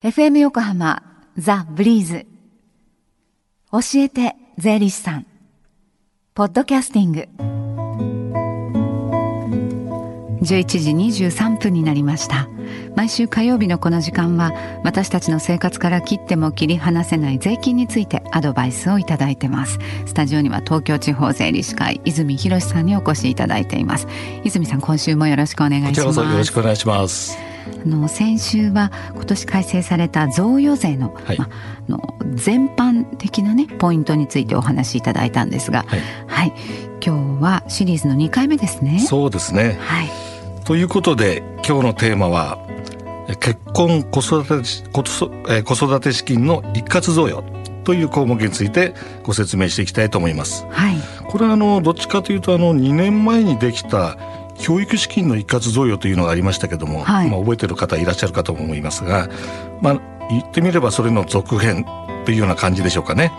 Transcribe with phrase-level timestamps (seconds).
[0.00, 1.02] FM 横浜
[1.36, 2.24] ザ・ブリーズ。
[3.72, 5.26] 教えて税理士さん。
[6.34, 7.28] ポッドキャスティング。
[10.40, 10.92] 11時
[11.32, 12.48] 23分になりました。
[12.96, 14.52] 毎週火曜日のこの時間は
[14.84, 19.78] 私たちの生活から切っても切り離せない税金についてアドバイスをいただいてます。
[20.06, 24.06] スタジオには東京地方税理士会泉博さんにお越しいただいています。
[24.44, 25.90] 泉さん今週もよろしくお願いします。
[25.90, 27.38] こちらこそよろしくお願いします。
[27.84, 31.48] あの先週は今年改正された贈与税の,、はい、まあ
[31.90, 36.52] の全般的なねポイントについてお話しいただいたんですが、はい、はい、
[37.04, 38.98] 今日はシリーズの2回目ですね。
[39.00, 40.10] そうですね、はい、
[40.68, 42.58] ということで今日のテーマは
[43.40, 47.42] 結婚子育て子育て資金の一括贈与
[47.84, 50.66] という項目についてご説明していきたいと思います。
[50.66, 50.96] はい、
[51.26, 54.18] これはあのどっちかというとあの2年前にできた
[54.58, 59.30] 教育資金の一括贈与というのがありましたけども、はい、まあ、覚えてる方いらっしゃるかと思いますが、
[59.80, 61.86] まあ、言ってみればそれの続編
[62.26, 63.32] というような感じでしょうかね。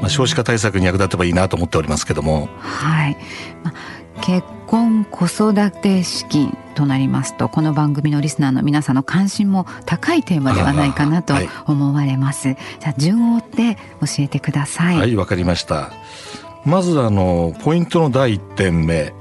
[0.00, 2.48] まあ、少子化対策に役立てばいいなと思っておりますけども。
[2.60, 3.16] はい。
[3.64, 11.34] まあ、結婚子育て資金となりますとこの番組のリスナーの皆さんの関心も高いテーマではないかなと
[11.66, 12.50] 思われます。
[12.50, 14.96] はい、じゃあ順を追って教えてください。
[14.96, 15.90] はい、わかりました。
[16.64, 19.12] まずあのポイントの第一点目。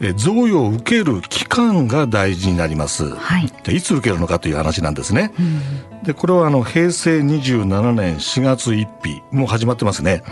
[0.00, 3.16] え贈与を受ける期間が大事になります。
[3.16, 3.52] はい。
[3.64, 5.32] でいつ受けるのかという話なんですね。
[5.40, 10.22] うん、でこれはあの平成27年4月1日もう始まってますね。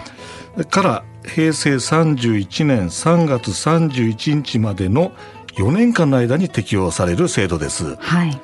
[0.70, 5.12] から平成31年3月31日までの
[5.56, 7.96] 4年間の間に適用される制度です。
[7.96, 8.40] はい。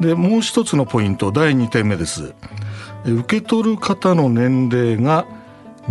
[0.00, 2.34] でもう一つのポイント第2点目です。
[3.04, 5.26] 受け取る方の年齢が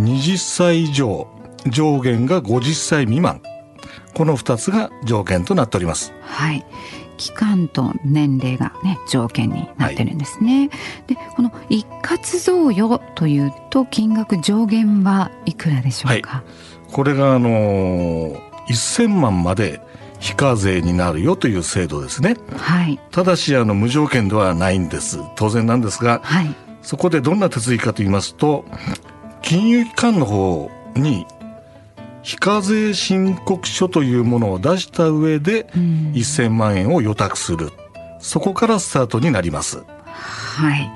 [0.00, 1.28] 20歳以上
[1.66, 3.42] 上限が50歳未満
[4.14, 6.12] この2つが条件となっております。
[6.22, 6.64] はい
[7.20, 10.60] 期間と年齢がね条件になってるんですね。
[10.60, 10.70] はい、
[11.06, 16.30] でこの一括贈与というと金額上限はいくらでしょうか？
[16.30, 16.42] は
[16.88, 18.36] い、これがあの
[18.68, 19.82] 1000万まで
[20.18, 22.36] 非課税になるよという制度ですね。
[22.56, 22.98] はい。
[23.10, 25.18] ただしあの無条件ではないんです。
[25.36, 28.64] 当然なんですが、はい、そこでどんな手続きかと言いますと
[29.42, 31.26] 金融機関の方に
[32.22, 37.70] 非課税申告書というものを出した上で1000万円を予託する、
[38.20, 39.82] そこからスタートになります。
[40.56, 40.90] はい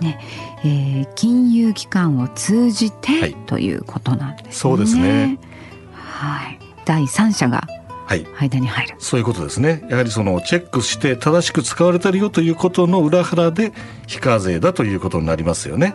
[0.00, 0.18] ね
[0.64, 4.52] えー、金融機関を通じて、はい、ということなんですね。
[4.52, 5.38] そうですね。
[5.92, 6.58] はい。
[6.84, 7.66] 第三者が
[8.06, 9.86] 間に入る、はい、そういうことですね。
[9.88, 13.72] やはりそのチェックして正しく使われてるよということの裏腹で
[14.06, 15.94] 非課税だということになりますよね。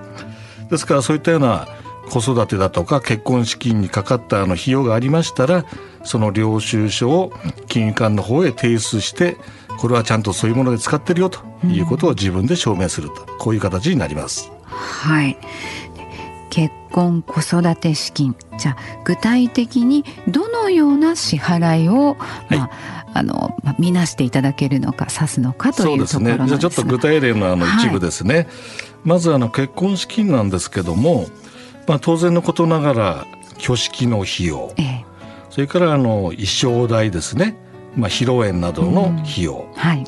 [0.70, 1.68] ですからそういったような
[2.10, 5.66] 子育てだとか結婚資金にかかったあの費用がありましたら
[6.04, 7.32] その領収書を
[7.68, 9.38] 金融機関の方へ提出して
[9.80, 14.52] これはちゃんとそういうもので使ってるよということを自分で証明すると、うん、こういう形になります。
[14.70, 15.38] はい
[16.50, 26.48] 結婚子育て資金じゃあ具体的にどのような支払いを、はい、まああの、まあ、見なしていただけるのか指すのかというところなんですね。
[26.48, 28.36] じゃあちょっと具体例のあの一部ですね。
[28.36, 28.48] はい、
[29.04, 31.28] まずあの結婚資金なんですけども、
[31.90, 33.28] まあ、当然のことながら
[33.58, 35.06] 挙式の費用、ええ、
[35.50, 37.58] それからあの衣装代ですね、
[37.96, 40.06] まあ、披露宴などの費用、うん、はい、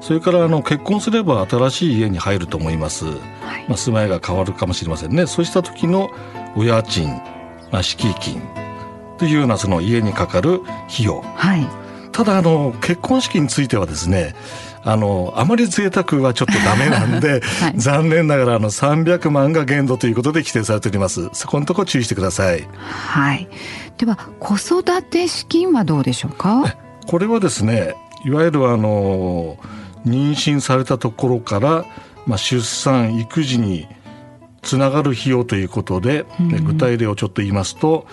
[0.00, 3.10] それからあの結婚すれば新しい家に入ると思います、は
[3.58, 5.26] い、まあ、住まいが変わるかもしれませんね。
[5.26, 6.10] そうした時の
[6.54, 7.08] お家賃、
[7.72, 8.40] まあ、敷金
[9.18, 11.66] というようなその家にかかる費用、はい、
[12.16, 14.34] ただあの結婚式についてはですね
[14.82, 21.28] あのあまり贅沢はちょっとダメなんで、 はい、残念ながらあの300万が限度ということで規定されております。
[21.34, 22.66] そこのところ注意してください。
[22.78, 23.48] はい。
[23.98, 26.74] では子育て資金はどうでしょうか？
[27.06, 29.58] これはですねいわゆるあの
[30.06, 31.84] 妊娠されたところから、
[32.26, 33.88] まあ、出産育児に
[34.62, 38.06] つながる費用ということで、うん、具体例をちょっと言いますと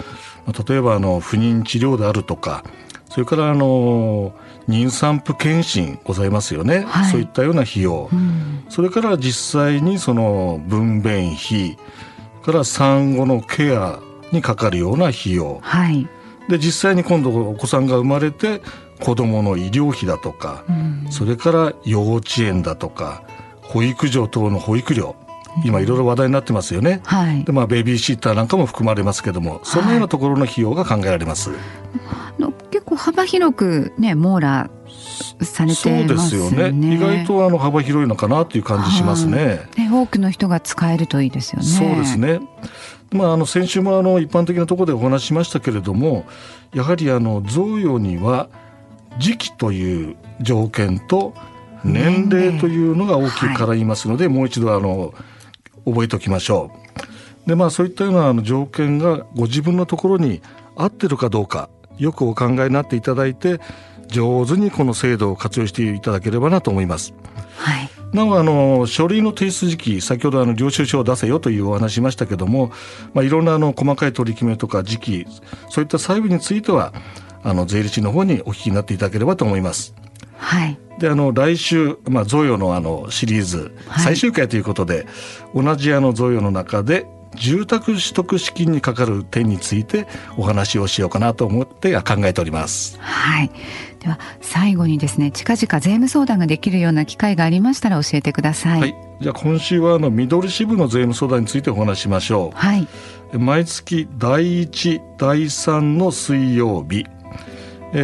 [0.67, 2.65] 例えばあの不妊治療であるとか
[3.13, 4.33] それからあの
[4.67, 11.77] 妊産婦検診ございますよね、はい、そういったような費用、うん、それから実際にその分娩費
[12.41, 13.99] から産後のケア
[14.31, 16.07] にかかるような費用、はい、
[16.49, 18.63] で実際に今度お子さんが生まれて
[18.99, 23.23] 子どもの医療費だとか、うん、それから幼稚園だとか
[23.61, 25.15] 保育所等の保育料。
[25.63, 31.51] 今いろいろ話題になってますよね、はい、でまあ、ベビーシッターなんかも含まれますけどもそのようなところの費用が考えられます。
[31.51, 31.59] はい
[33.03, 34.69] 幅広くね網羅
[35.41, 36.69] されて、ね、そうですよね。
[36.95, 39.67] 意外とあの幅広いのかなという感じしますね。
[39.77, 41.65] ね多くの人が使えるといいですよね。
[41.67, 42.39] そうですね。
[43.11, 46.25] まああの先週もあの一般的なところでお話ししましたけれども
[46.73, 48.47] やはりあの贈与には
[49.19, 51.33] 時期という条件と
[51.83, 55.13] 年齢というのが大きく絡みますので、はい、もう一度あの
[55.83, 56.71] 覚えておきましょ
[57.45, 57.49] う。
[57.49, 60.41] でまあそういったようなあの条件がご自分のところに
[60.77, 63.59] 合ってるかどうかよくお考えになっていただいて
[64.07, 67.13] 上手にこの制度を活用していただければなと思います。
[67.57, 72.71] はい、なおあの書類の提出時期先ほどあの領収書を出せよというお話しましたけども、
[73.13, 75.27] まあ、いろんなあの細かい取り決めとか時期
[75.69, 76.93] そういった細部については
[77.43, 79.93] あの税理士の方にお聞きになっていただければと思います。
[80.37, 83.73] はい、であの来週、まあ、贈与のあのシリーズ
[84.03, 85.05] 最終回ということで、
[85.53, 90.07] はい、同じあの贈与の中で住宅取得資金にかかる点について
[90.37, 92.97] お話をしようかなと思って考えております。
[92.99, 93.51] はい。
[93.99, 98.79] では最後にですね近々税務相談ができるような機会がありましたら教えてください。
[98.79, 98.95] はい。
[99.21, 102.57] じゃあ今週はあの緑支部の税務相談についてお話しましょう。
[102.57, 102.87] はい。
[103.37, 107.05] 毎月第一第三の水曜日。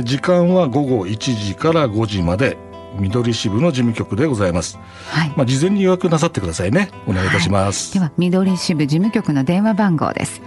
[0.03, 2.57] 時間は午後1時から5時まで
[2.97, 4.79] 緑支部の事務局でございます。
[5.09, 5.33] はい。
[5.35, 6.89] まあ事前に予約なさってくださいね。
[7.07, 7.97] お願いいたします。
[7.97, 10.41] はい、では緑支部事務局の電話番号です。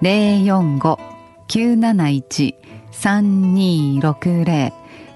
[0.00, 0.98] 零四五
[1.48, 2.54] 九七一
[2.92, 4.72] 三二六零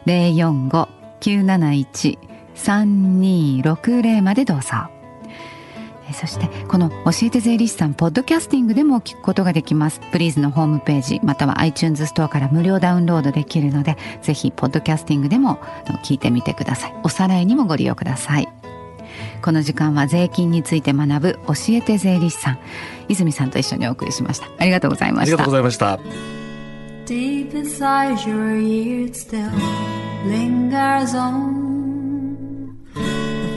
[0.06, 0.88] 零四五
[1.20, 2.18] 九七一
[2.54, 5.01] 三二六零までどうぞ。
[6.12, 10.00] そしてこの教えて税理士さんポッドキャスティングでも聞くことができます。
[10.10, 15.58] プリーズのホームページまたは iTunes ストアから無料ダウンロードできるのでぜひポッドキャスティングでも
[16.04, 16.94] 聞いてみてください。
[17.02, 18.48] おさらいにもご利用ください。
[19.42, 22.58] この時間は税金について学ぶ教えて税理士さん
[23.08, 24.46] 泉さんと一緒にお送りしました。
[24.58, 25.34] ありがとうございました。
[25.34, 25.98] ありがとうございました。
[27.04, 29.50] Deep inside your ears still
[30.28, 31.61] lingers on